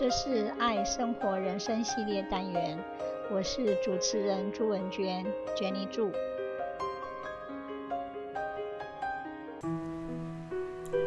[0.00, 2.78] 这是爱生活人生系列单元，
[3.30, 5.24] 我是主持人朱文娟，
[5.56, 6.10] Jenny 祝。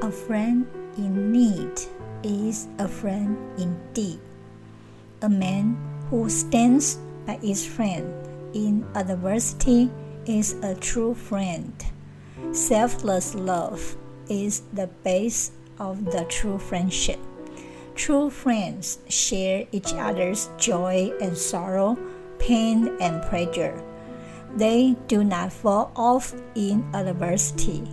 [0.02, 0.66] A friend
[0.98, 1.88] in need
[2.23, 4.20] is a friend indeed.
[5.21, 5.76] A man
[6.10, 6.98] who stands
[7.28, 8.05] by his friend
[8.54, 9.89] in adversity
[10.26, 11.73] is a true friend.
[12.54, 13.96] Selfless love
[14.28, 17.20] is the base of the true friendship.
[17.95, 21.97] True friends share each other's joy and sorrow,
[22.41, 23.80] pain and pleasure.
[24.57, 27.87] They do not fall off in adversity.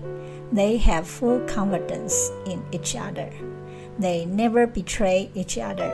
[0.51, 3.31] They have full confidence in each other.
[3.99, 5.93] They never betray each other.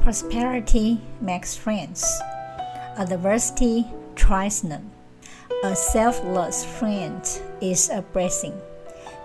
[0.00, 2.04] Prosperity makes friends.
[2.96, 3.86] Adversity
[4.16, 4.90] tries them.
[5.64, 7.22] A selfless friend
[7.60, 8.58] is a blessing.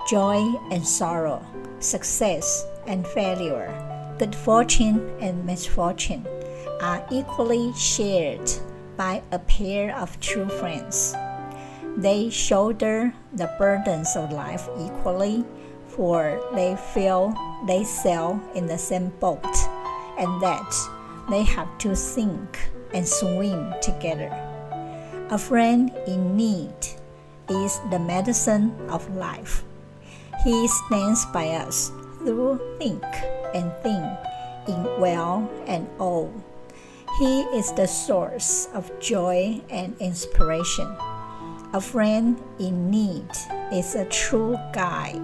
[0.10, 1.42] Joy and sorrow,
[1.80, 3.72] success and failure,
[4.18, 6.26] good fortune and misfortune
[6.82, 8.50] are equally shared
[8.96, 11.16] by a pair of true friends.
[11.98, 15.44] They shoulder the burdens of life equally,
[15.88, 17.34] for they feel
[17.66, 19.46] they sail in the same boat,
[20.18, 20.74] and that
[21.30, 24.32] they have to sink and swim together.
[25.30, 26.76] A friend in need
[27.50, 29.64] is the medicine of life.
[30.44, 33.04] He stands by us through think
[33.54, 34.18] and thin,
[34.68, 36.34] in well and old.
[37.20, 40.88] He is the source of joy and inspiration.
[41.74, 43.30] A friend in need
[43.72, 45.22] is a true guide.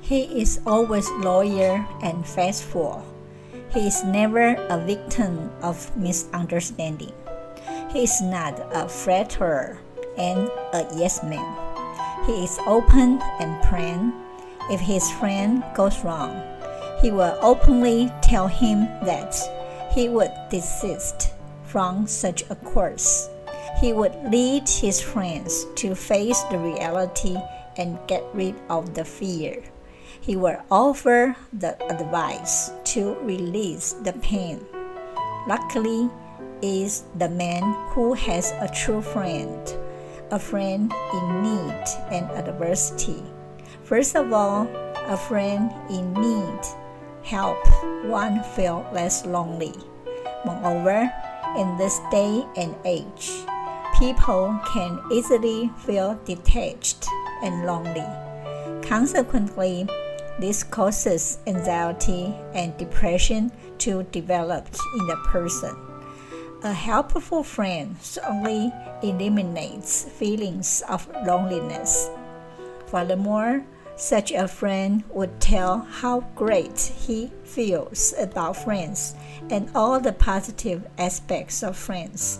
[0.00, 3.04] He is always loyal and faithful.
[3.72, 7.12] He is never a victim of misunderstanding.
[7.90, 9.78] He is not a flatterer
[10.16, 11.56] and a yes man.
[12.26, 14.12] He is open and plain
[14.70, 16.42] if his friend goes wrong,
[17.00, 19.34] he will openly tell him that
[19.92, 21.32] he would desist
[21.64, 23.28] from such a course.
[23.80, 27.36] He would lead his friends to face the reality
[27.76, 29.62] and get rid of the fear.
[30.20, 34.60] He will offer the advice to release the pain.
[35.46, 36.10] Luckily,
[36.62, 39.60] is the man who has a true friend,
[40.30, 43.22] a friend in need and adversity.
[43.88, 44.68] First of all,
[45.08, 46.60] a friend in need
[47.24, 47.56] help
[48.04, 49.72] one feel less lonely.
[50.44, 51.10] Moreover,
[51.56, 53.32] in this day and age,
[53.98, 57.06] people can easily feel detached
[57.42, 58.04] and lonely.
[58.86, 59.88] Consequently,
[60.38, 64.68] this causes anxiety and depression to develop
[65.00, 65.74] in the person.
[66.62, 68.70] A helpful friend certainly
[69.02, 72.10] eliminates feelings of loneliness.
[72.88, 73.64] Furthermore,
[73.98, 79.14] such a friend would tell how great he feels about friends
[79.50, 82.38] and all the positive aspects of friends.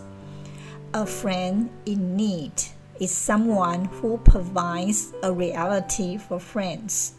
[0.95, 2.53] A friend in need
[3.01, 7.15] is someone who provides a reality for friends.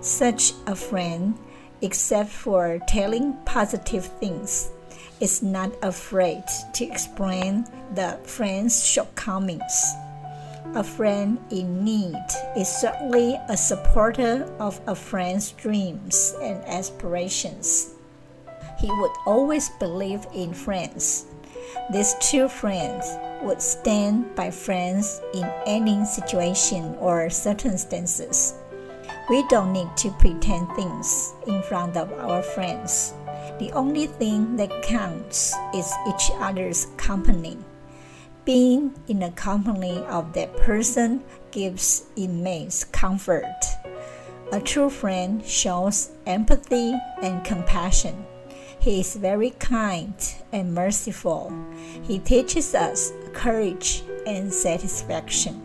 [0.00, 1.38] Such a friend,
[1.82, 4.70] except for telling positive things,
[5.20, 9.94] is not afraid to explain the friend's shortcomings.
[10.74, 12.14] A friend in need
[12.54, 17.94] is certainly a supporter of a friend's dreams and aspirations.
[18.78, 21.24] He would always believe in friends.
[21.90, 23.08] These two friends
[23.42, 28.54] would stand by friends in any situation or circumstances.
[29.30, 33.14] We don't need to pretend things in front of our friends.
[33.58, 37.56] The only thing that counts is each other's company.
[38.48, 43.44] Being in the company of that person gives immense comfort.
[44.52, 48.24] A true friend shows empathy and compassion.
[48.78, 50.14] He is very kind
[50.50, 51.52] and merciful.
[52.04, 55.60] He teaches us courage and satisfaction.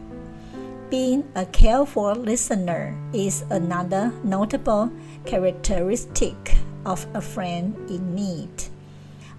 [0.89, 4.91] Being a careful listener is another notable
[5.25, 8.51] characteristic of a friend in need.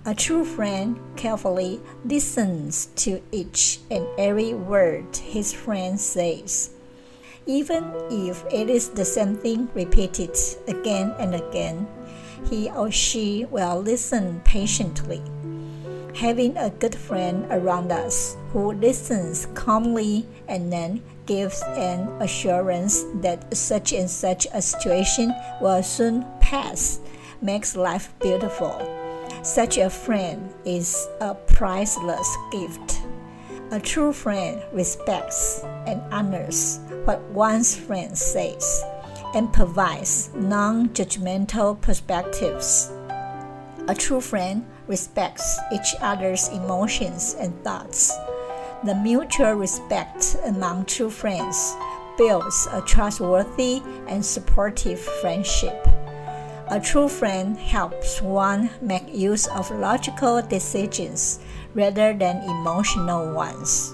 [0.06, 6.68] A true friend carefully listens to each and every word his friend says,
[7.46, 10.36] even if it is the same thing repeated
[10.68, 11.88] again and again.
[12.50, 15.22] He or she will listen patiently.
[16.14, 23.56] Having a good friend around us who listens calmly and then gives an assurance that
[23.56, 27.00] such and such a situation will soon pass
[27.40, 28.93] makes life beautiful.
[29.44, 33.02] Such a friend is a priceless gift.
[33.72, 38.82] A true friend respects and honors what one's friend says
[39.34, 42.90] and provides non judgmental perspectives.
[43.86, 48.16] A true friend respects each other's emotions and thoughts.
[48.84, 51.76] The mutual respect among true friends
[52.16, 55.93] builds a trustworthy and supportive friendship.
[56.68, 61.38] A true friend helps one make use of logical decisions
[61.74, 63.92] rather than emotional ones.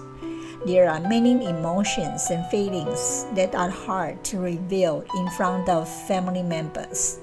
[0.65, 6.45] There are many emotions and feelings that are hard to reveal in front of family
[6.45, 7.19] members.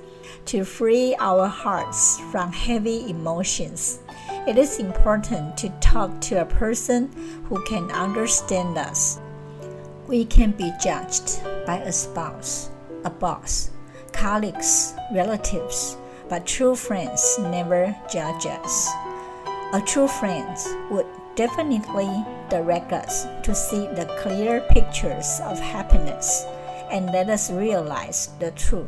[0.47, 3.99] To free our hearts from heavy emotions,
[4.47, 7.09] it is important to talk to a person
[7.47, 9.19] who can understand us.
[10.07, 12.69] We can be judged by a spouse,
[13.05, 13.71] a boss,
[14.17, 15.95] colleagues, relatives,
[16.27, 18.89] but true friends never judge us.
[19.73, 20.57] A true friend
[20.89, 21.05] would
[21.35, 22.09] definitely
[22.49, 26.45] direct us to see the clear pictures of happiness
[26.89, 28.87] and let us realize the truth.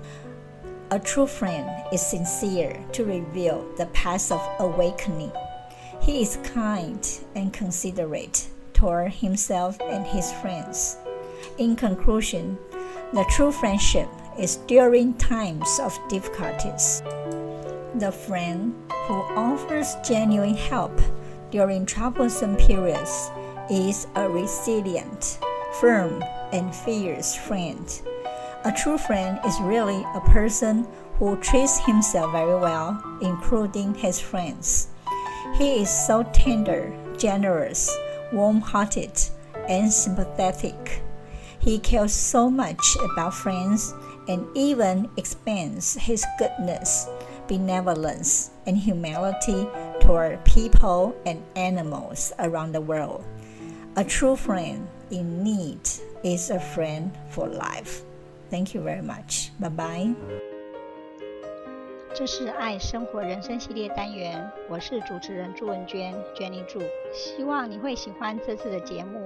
[0.90, 5.32] A true friend is sincere to reveal the path of awakening.
[6.02, 10.98] He is kind and considerate toward himself and his friends.
[11.60, 12.58] In conclusion,
[13.14, 14.08] the true friendship
[14.40, 17.04] is during times of difficulties.
[17.96, 18.74] The friend
[19.08, 21.00] who offers genuine help
[21.52, 23.30] during troublesome periods
[23.70, 25.40] is a resilient,
[25.80, 28.02] firm, and fierce friend.
[28.66, 30.88] A true friend is really a person
[31.18, 34.88] who treats himself very well, including his friends.
[35.56, 37.98] He is so tender, generous,
[38.32, 39.20] warm hearted,
[39.68, 41.02] and sympathetic.
[41.60, 43.94] He cares so much about friends
[44.29, 47.07] and even expends his goodness,
[47.49, 49.69] benevolence, and humility
[50.01, 53.23] toward people and animals around the world.
[53.97, 55.81] A true friend in need
[56.23, 58.03] is a friend for life.
[58.51, 59.51] Thank you very much.
[59.61, 60.15] Bye bye.
[62.17, 66.81] 这是爱生活人生系列单元，我是主持人朱文娟，Jenny 祝，
[67.13, 69.19] 希望你会喜欢这次的节目，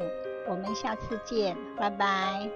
[0.49, 2.49] 我们下次见，拜拜。